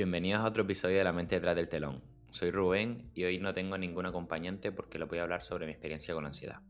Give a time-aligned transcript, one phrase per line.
[0.00, 2.02] Bienvenidos a otro episodio de La mente detrás del telón.
[2.30, 5.72] Soy Rubén y hoy no tengo ningún acompañante porque le voy a hablar sobre mi
[5.72, 6.62] experiencia con ansiedad.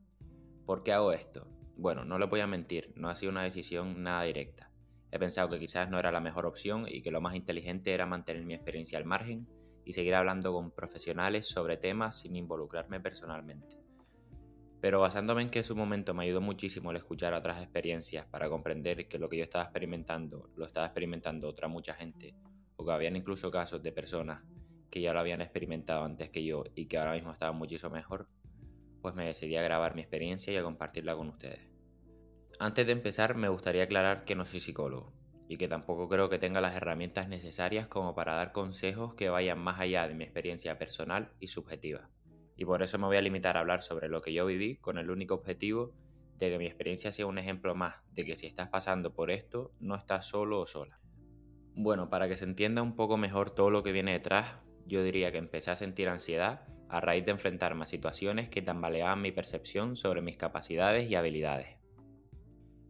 [0.67, 1.47] ¿Por qué hago esto?
[1.77, 4.73] Bueno, no le voy a mentir, no ha sido una decisión nada directa.
[5.13, 8.05] He pensado que quizás no era la mejor opción y que lo más inteligente era
[8.05, 9.47] mantener mi experiencia al margen
[9.85, 13.77] y seguir hablando con profesionales sobre temas sin involucrarme personalmente.
[14.81, 18.49] Pero basándome en que en su momento me ayudó muchísimo el escuchar otras experiencias para
[18.49, 22.35] comprender que lo que yo estaba experimentando lo estaba experimentando otra mucha gente,
[22.81, 24.43] o que habían incluso casos de personas
[24.91, 28.27] que ya lo habían experimentado antes que yo y que ahora mismo estaban muchísimo mejor,
[29.03, 31.61] pues me decidí a grabar mi experiencia y a compartirla con ustedes.
[32.59, 35.13] Antes de empezar me gustaría aclarar que no soy psicólogo
[35.49, 39.59] y que tampoco creo que tenga las herramientas necesarias como para dar consejos que vayan
[39.59, 42.09] más allá de mi experiencia personal y subjetiva
[42.61, 44.99] y por eso me voy a limitar a hablar sobre lo que yo viví con
[44.99, 45.95] el único objetivo
[46.37, 49.73] de que mi experiencia sea un ejemplo más de que si estás pasando por esto,
[49.81, 51.01] no estás solo o sola.
[51.83, 55.33] Bueno, para que se entienda un poco mejor todo lo que viene detrás, yo diría
[55.33, 56.61] que empecé a sentir ansiedad
[56.91, 61.79] a raíz de enfrentarme a situaciones que tambaleaban mi percepción sobre mis capacidades y habilidades.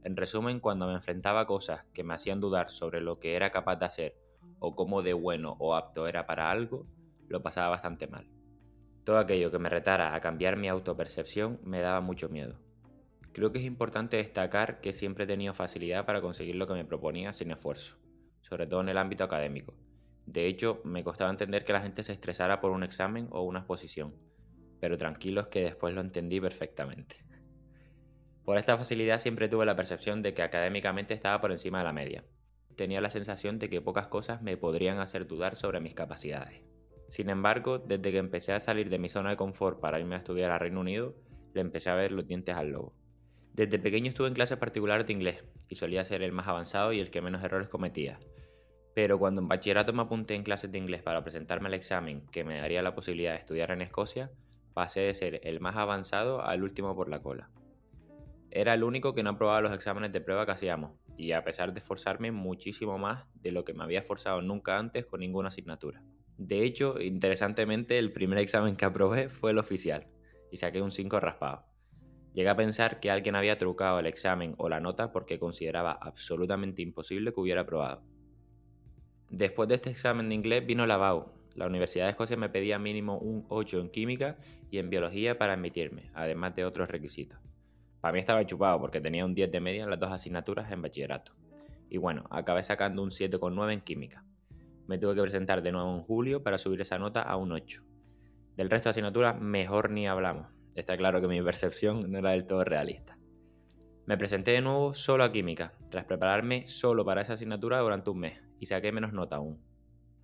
[0.02, 3.52] En resumen, cuando me enfrentaba a cosas que me hacían dudar sobre lo que era
[3.52, 4.16] capaz de hacer
[4.58, 6.88] o cómo de bueno o apto era para algo,
[7.28, 8.26] lo pasaba bastante mal.
[9.04, 12.58] Todo aquello que me retara a cambiar mi autopercepción me daba mucho miedo.
[13.32, 16.84] Creo que es importante destacar que siempre he tenido facilidad para conseguir lo que me
[16.84, 17.99] proponía sin esfuerzo,
[18.42, 19.74] sobre todo en el ámbito académico.
[20.26, 23.60] De hecho, me costaba entender que la gente se estresara por un examen o una
[23.60, 24.14] exposición,
[24.80, 27.24] pero tranquilos que después lo entendí perfectamente.
[28.44, 31.92] Por esta facilidad siempre tuve la percepción de que académicamente estaba por encima de la
[31.92, 32.24] media.
[32.76, 36.62] Tenía la sensación de que pocas cosas me podrían hacer dudar sobre mis capacidades.
[37.08, 40.18] Sin embargo, desde que empecé a salir de mi zona de confort para irme a
[40.18, 41.16] estudiar a Reino Unido,
[41.54, 42.94] le empecé a ver los dientes al lobo.
[43.52, 47.00] Desde pequeño estuve en clases particulares de inglés y solía ser el más avanzado y
[47.00, 48.20] el que menos errores cometía.
[48.94, 52.44] Pero cuando en bachillerato me apunté en clases de inglés para presentarme al examen que
[52.44, 54.30] me daría la posibilidad de estudiar en Escocia,
[54.74, 57.50] pasé de ser el más avanzado al último por la cola.
[58.50, 61.72] Era el único que no aprobaba los exámenes de prueba que hacíamos, y a pesar
[61.72, 66.02] de esforzarme muchísimo más de lo que me había esforzado nunca antes con ninguna asignatura.
[66.36, 70.06] De hecho, interesantemente, el primer examen que aprobé fue el oficial
[70.50, 71.66] y saqué un 5 raspado.
[72.32, 76.80] Llegué a pensar que alguien había trucado el examen o la nota porque consideraba absolutamente
[76.80, 78.02] imposible que hubiera aprobado.
[79.30, 81.32] Después de este examen de inglés vino la BAU.
[81.54, 84.36] La Universidad de Escocia me pedía mínimo un 8 en química
[84.70, 87.40] y en biología para admitirme, además de otros requisitos.
[88.00, 90.82] Para mí estaba chupado porque tenía un 10 de media en las dos asignaturas en
[90.82, 91.32] bachillerato.
[91.88, 94.24] Y bueno, acabé sacando un 7,9 en química
[94.90, 97.80] me tuve que presentar de nuevo en julio para subir esa nota a un 8.
[98.56, 100.48] Del resto de asignaturas, mejor ni hablamos.
[100.74, 103.16] Está claro que mi percepción no era del todo realista.
[104.10, 108.18] Me presenté de nuevo solo a química, tras prepararme solo para esa asignatura durante un
[108.18, 109.62] mes, y saqué menos nota aún.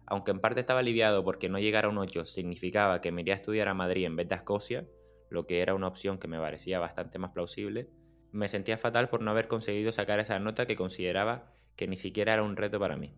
[0.07, 3.35] Aunque en parte estaba aliviado porque no llegar a un 8 significaba que me iría
[3.35, 4.89] a estudiar a Madrid en vez de a Escocia,
[5.31, 7.89] lo que era una opción que me parecía bastante más plausible,
[8.33, 12.33] me sentía fatal por no haber conseguido sacar esa nota que consideraba que ni siquiera
[12.33, 13.15] era un reto para mí.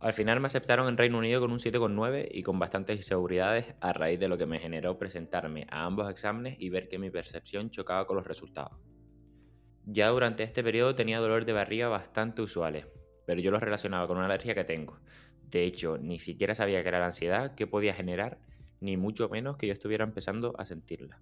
[0.00, 3.94] Al final me aceptaron en Reino Unido con un 7,9 y con bastantes inseguridades a
[3.94, 7.70] raíz de lo que me generó presentarme a ambos exámenes y ver que mi percepción
[7.70, 8.93] chocaba con los resultados.
[9.86, 12.86] Ya durante este periodo tenía dolores de barriga bastante usuales,
[13.26, 14.98] pero yo los relacionaba con una alergia que tengo.
[15.50, 18.38] De hecho, ni siquiera sabía que era la ansiedad que podía generar,
[18.80, 21.20] ni mucho menos que yo estuviera empezando a sentirla.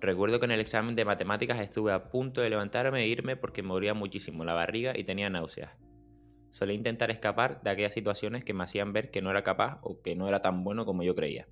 [0.00, 3.62] Recuerdo que en el examen de matemáticas estuve a punto de levantarme e irme porque
[3.62, 5.70] me dolía muchísimo la barriga y tenía náuseas
[6.54, 10.00] solía intentar escapar de aquellas situaciones que me hacían ver que no era capaz o
[10.02, 11.48] que no era tan bueno como yo creía.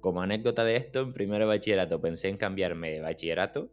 [0.00, 3.70] Como anécdota de esto, en primero de bachillerato pensé en cambiarme de bachillerato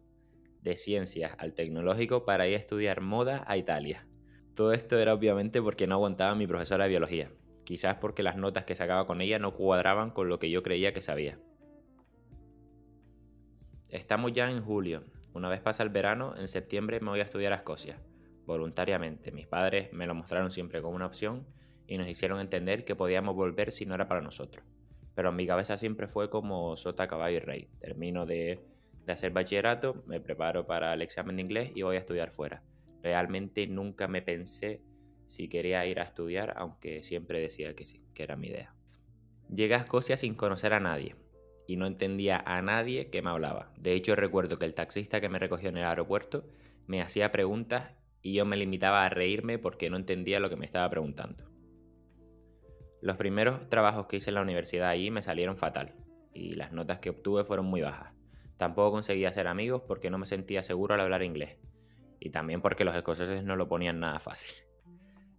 [0.66, 4.08] de ciencias al tecnológico para ir a estudiar moda a Italia.
[4.56, 7.30] Todo esto era obviamente porque no aguantaba mi profesora de biología,
[7.64, 10.92] quizás porque las notas que sacaba con ella no cuadraban con lo que yo creía
[10.92, 11.38] que sabía.
[13.92, 15.04] Estamos ya en julio.
[15.34, 18.00] Una vez pasa el verano, en septiembre me voy a estudiar a Escocia
[18.48, 19.32] voluntariamente.
[19.32, 21.46] Mis padres me lo mostraron siempre como una opción
[21.88, 24.66] y nos hicieron entender que podíamos volver si no era para nosotros.
[25.14, 27.70] Pero en mi cabeza siempre fue como sota, caballo y rey.
[27.80, 28.66] Termino de,
[29.06, 32.64] de hacer bachillerato, me preparo para el examen de inglés y voy a estudiar fuera.
[33.04, 34.82] Realmente nunca me pensé
[35.28, 38.74] si quería ir a estudiar, aunque siempre decía que sí, que era mi idea.
[39.54, 41.16] Llegué a Escocia sin conocer a nadie
[41.68, 43.72] y no entendía a nadie que me hablaba.
[43.78, 46.46] De hecho, recuerdo que el taxista que me recogió en el aeropuerto
[46.88, 47.92] me hacía preguntas
[48.22, 51.44] y yo me limitaba a reírme porque no entendía lo que me estaba preguntando.
[53.02, 55.94] Los primeros trabajos que hice en la universidad allí me salieron fatal
[56.34, 58.15] y las notas que obtuve fueron muy bajas.
[58.58, 61.58] Tampoco conseguía hacer amigos porque no me sentía seguro al hablar inglés
[62.20, 64.56] y también porque los escoceses no lo ponían nada fácil.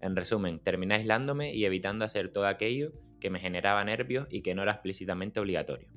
[0.01, 4.55] En resumen, terminé aislándome y evitando hacer todo aquello que me generaba nervios y que
[4.55, 5.89] no era explícitamente obligatorio.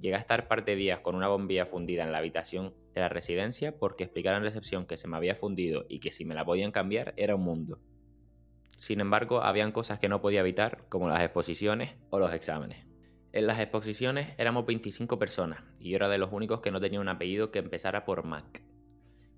[0.00, 3.08] Llegué a estar parte de días con una bombilla fundida en la habitación de la
[3.08, 6.44] residencia porque explicaron en recepción que se me había fundido y que si me la
[6.44, 7.78] podían cambiar era un mundo.
[8.78, 12.89] Sin embargo, habían cosas que no podía evitar, como las exposiciones o los exámenes.
[13.32, 17.00] En las exposiciones éramos 25 personas y yo era de los únicos que no tenía
[17.00, 18.60] un apellido que empezara por Mac.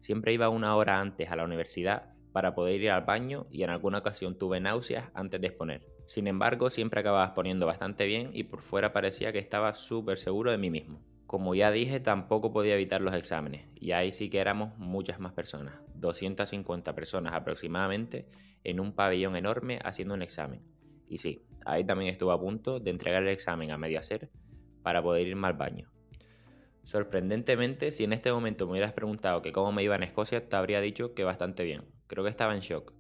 [0.01, 3.71] Siempre iba una hora antes a la universidad para poder ir al baño y en
[3.71, 5.87] alguna ocasión tuve náuseas antes de exponer.
[6.07, 10.51] Sin embargo, siempre acababa exponiendo bastante bien y por fuera parecía que estaba súper seguro
[10.51, 11.03] de mí mismo.
[11.27, 15.33] Como ya dije, tampoco podía evitar los exámenes, y ahí sí que éramos muchas más
[15.33, 18.27] personas, 250 personas aproximadamente,
[18.65, 20.72] en un pabellón enorme haciendo un examen.
[21.13, 24.31] Y sí, ahí también estuve a punto de entregar el examen a medio hacer
[24.83, 25.91] para poder irme al baño.
[26.85, 30.57] Sorprendentemente, si en este momento me hubieras preguntado que cómo me iba en Escocia, te
[30.57, 31.85] habría dicho que bastante bien.
[32.07, 32.95] Creo que estaba en shock.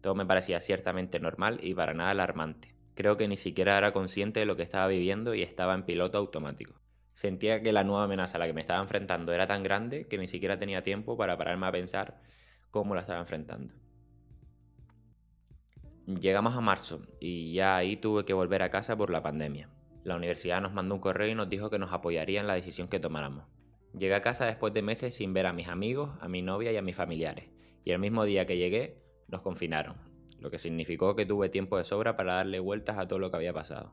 [0.00, 2.76] Todo me parecía ciertamente normal y para nada alarmante.
[2.94, 6.18] Creo que ni siquiera era consciente de lo que estaba viviendo y estaba en piloto
[6.18, 6.80] automático.
[7.14, 10.18] Sentía que la nueva amenaza a la que me estaba enfrentando era tan grande que
[10.18, 12.20] ni siquiera tenía tiempo para pararme a pensar
[12.70, 13.74] cómo la estaba enfrentando.
[16.06, 19.68] Llegamos a marzo y ya ahí tuve que volver a casa por la pandemia.
[20.04, 22.86] La universidad nos mandó un correo y nos dijo que nos apoyaría en la decisión
[22.86, 23.44] que tomáramos.
[23.92, 26.76] Llegué a casa después de meses sin ver a mis amigos, a mi novia y
[26.76, 27.48] a mis familiares,
[27.82, 29.96] y el mismo día que llegué nos confinaron,
[30.38, 33.38] lo que significó que tuve tiempo de sobra para darle vueltas a todo lo que
[33.38, 33.92] había pasado.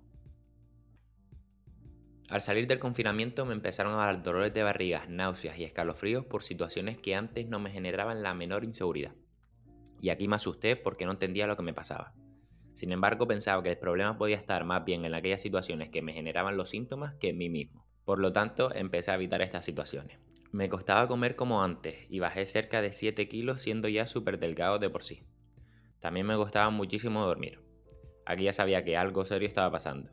[2.29, 6.43] Al salir del confinamiento me empezaron a dar dolores de barriga, náuseas y escalofríos por
[6.43, 9.13] situaciones que antes no me generaban la menor inseguridad.
[10.03, 12.11] Y aquí me asusté porque no entendía lo que me pasaba.
[12.73, 16.11] Sin embargo, pensaba que el problema podía estar más bien en aquellas situaciones que me
[16.11, 17.85] generaban los síntomas que en mí mismo.
[18.03, 20.19] Por lo tanto, empecé a evitar estas situaciones.
[20.51, 24.77] Me costaba comer como antes y bajé cerca de 7 kilos siendo ya súper delgado
[24.77, 25.23] de por sí.
[26.01, 27.61] También me costaba muchísimo dormir.
[28.25, 30.09] Aquí ya sabía que algo serio estaba pasando.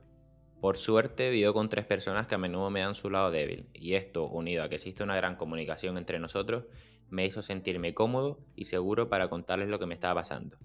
[0.60, 3.94] Por suerte vivo con tres personas que a menudo me dan su lado débil, y
[3.94, 6.66] esto, unido a que existe una gran comunicación entre nosotros,
[7.10, 10.56] me hizo sentirme cómodo y seguro para contarles lo que me estaba pasando.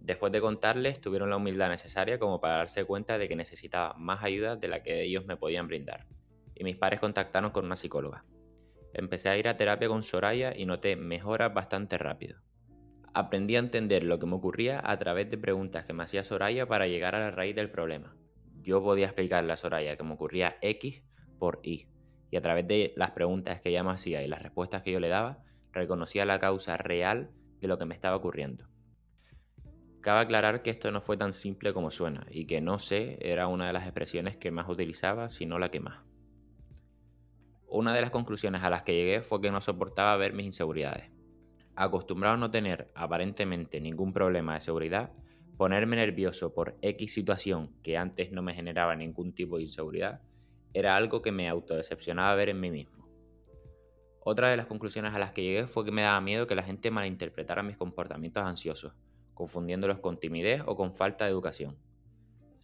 [0.00, 4.22] Después de contarles, tuvieron la humildad necesaria como para darse cuenta de que necesitaba más
[4.22, 6.06] ayuda de la que ellos me podían brindar.
[6.54, 8.24] Y mis padres contactaron con una psicóloga.
[8.92, 12.38] Empecé a ir a terapia con Soraya y noté mejoras bastante rápido.
[13.14, 16.66] Aprendí a entender lo que me ocurría a través de preguntas que me hacía Soraya
[16.66, 18.14] para llegar a la raíz del problema.
[18.60, 21.02] Yo podía explicarle a Soraya que me ocurría X
[21.38, 21.88] por Y,
[22.30, 25.00] y a través de las preguntas que ella me hacía y las respuestas que yo
[25.00, 25.42] le daba,
[25.72, 27.30] reconocía la causa real
[27.60, 28.66] de lo que me estaba ocurriendo.
[30.00, 33.48] Cabe aclarar que esto no fue tan simple como suena y que no sé era
[33.48, 36.04] una de las expresiones que más utilizaba, si no la que más.
[37.66, 41.10] Una de las conclusiones a las que llegué fue que no soportaba ver mis inseguridades.
[41.74, 45.12] Acostumbrado a no tener aparentemente ningún problema de seguridad,
[45.56, 50.20] ponerme nervioso por X situación que antes no me generaba ningún tipo de inseguridad
[50.74, 53.08] era algo que me autodecepcionaba ver en mí mismo.
[54.20, 56.62] Otra de las conclusiones a las que llegué fue que me daba miedo que la
[56.62, 58.92] gente malinterpretara mis comportamientos ansiosos
[59.34, 61.76] confundiéndolos con timidez o con falta de educación.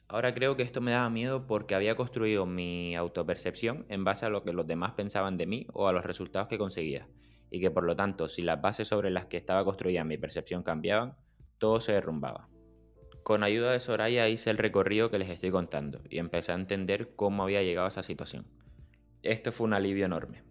[0.09, 4.29] Ahora creo que esto me daba miedo porque había construido mi autopercepción en base a
[4.29, 7.09] lo que los demás pensaban de mí o a los resultados que conseguía,
[7.51, 10.63] y que por lo tanto si las bases sobre las que estaba construida mi percepción
[10.63, 11.17] cambiaban,
[11.59, 12.49] todo se derrumbaba.
[13.23, 17.15] Con ayuda de Soraya hice el recorrido que les estoy contando y empecé a entender
[17.17, 18.47] cómo había llegado a esa situación.
[19.23, 20.43] Esto fue un alivio enorme.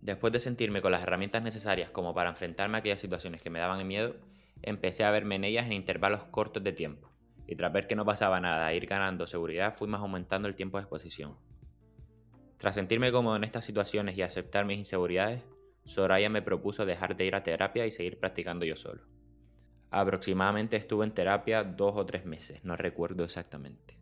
[0.00, 3.58] Después de sentirme con las herramientas necesarias como para enfrentarme a aquellas situaciones que me
[3.58, 4.16] daban miedo,
[4.62, 7.10] empecé a verme en ellas en intervalos cortos de tiempo,
[7.46, 10.56] y tras ver que no pasaba nada a ir ganando seguridad, fui más aumentando el
[10.56, 11.36] tiempo de exposición.
[12.56, 15.42] Tras sentirme cómodo en estas situaciones y aceptar mis inseguridades,
[15.84, 19.02] Soraya me propuso dejar de ir a terapia y seguir practicando yo solo.
[19.92, 23.98] Aproximadamente estuve en terapia dos o tres meses, no recuerdo exactamente.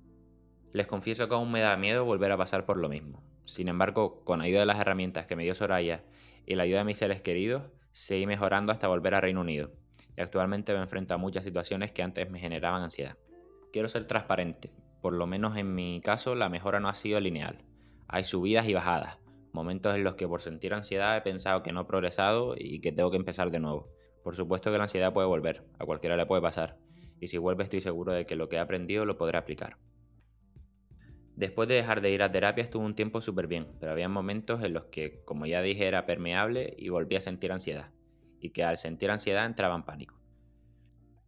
[0.72, 3.24] Les confieso que aún me da miedo volver a pasar por lo mismo.
[3.44, 6.04] Sin embargo, con ayuda de las herramientas que me dio Soraya
[6.46, 9.72] y la ayuda de mis seres queridos, seguí mejorando hasta volver a Reino Unido,
[10.16, 13.18] y actualmente me enfrento a muchas situaciones que antes me generaban ansiedad.
[13.72, 14.70] Quiero ser transparente,
[15.00, 17.64] por lo menos en mi caso la mejora no ha sido lineal.
[18.06, 19.18] Hay subidas y bajadas,
[19.52, 22.92] momentos en los que por sentir ansiedad he pensado que no he progresado y que
[22.92, 23.88] tengo que empezar de nuevo.
[24.22, 26.76] Por supuesto que la ansiedad puede volver, a cualquiera le puede pasar,
[27.20, 29.76] y si vuelve estoy seguro de que lo que he aprendido lo podré aplicar.
[31.36, 34.62] Después de dejar de ir a terapia estuve un tiempo súper bien, pero había momentos
[34.62, 37.90] en los que, como ya dije, era permeable y volví a sentir ansiedad
[38.40, 40.20] y que al sentir ansiedad entraba en pánico.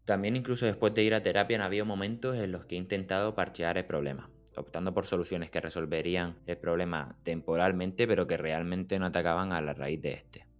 [0.04, 3.34] También incluso después de ir a terapia han habido momentos en los que he intentado
[3.34, 9.06] parchear el problema, optando por soluciones que resolverían el problema temporalmente pero que realmente no
[9.06, 10.51] atacaban a la raíz de este.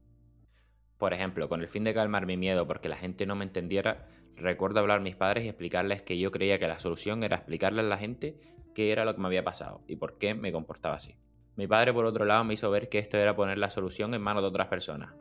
[1.03, 4.07] Por ejemplo, con el fin de calmar mi miedo porque la gente no me entendiera,
[4.37, 7.87] Recuerdo hablar a mis padres y explicarles que yo creía que la solución era explicarles
[7.87, 8.37] a la gente
[8.73, 11.17] qué era lo que me había pasado y por qué me comportaba así.
[11.57, 14.23] Mi padre, por otro lado, me hizo ver que esto era poner la solución en
[14.23, 15.13] manos de otras personas.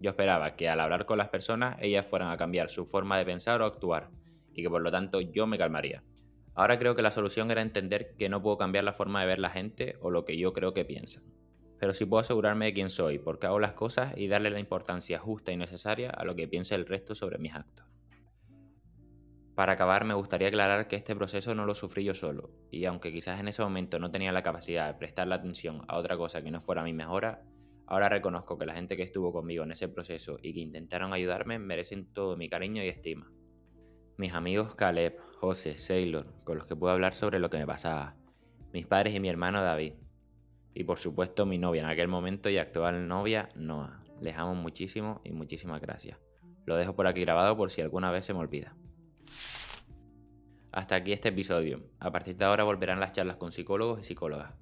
[0.00, 3.26] Yo esperaba que al hablar con las personas ellas fueran a cambiar su forma de
[3.26, 4.08] pensar o actuar,
[4.54, 6.04] y que por lo tanto yo me calmaría.
[6.54, 9.40] Ahora creo que la solución era entender que no puedo cambiar la forma de ver
[9.40, 11.24] la gente o lo que yo creo que piensan.
[11.78, 14.60] Pero sí puedo asegurarme de quién soy, por qué hago las cosas y darle la
[14.60, 17.86] importancia justa y necesaria a lo que piense el resto sobre mis actos.
[19.58, 23.10] Para acabar, me gustaría aclarar que este proceso no lo sufrí yo solo, y aunque
[23.10, 26.42] quizás en ese momento no tenía la capacidad de prestar la atención a otra cosa
[26.42, 27.42] que no fuera mi mejora,
[27.86, 31.58] ahora reconozco que la gente que estuvo conmigo en ese proceso y que intentaron ayudarme
[31.58, 33.32] merecen todo mi cariño y estima.
[34.16, 38.14] Mis amigos Caleb, José, Sailor, con los que puedo hablar sobre lo que me pasaba,
[38.72, 39.94] mis padres y mi hermano David,
[40.78, 44.00] y por supuesto mi novia en aquel momento y actual novia Noah.
[44.20, 46.20] Les amo muchísimo y muchísimas gracias.
[46.66, 48.76] Lo dejo por aquí grabado por si alguna vez se me olvida.
[50.70, 51.82] Hasta aquí este episodio.
[51.98, 54.54] A partir de ahora volverán las charlas con psicólogos y psicólogas.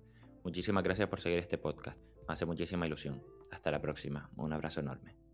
[0.43, 1.99] Muchísimas gracias por seguir este podcast.
[2.27, 3.23] Me hace muchísima ilusión.
[3.53, 4.31] Hasta la próxima.
[4.37, 5.26] Un abrazo enorme.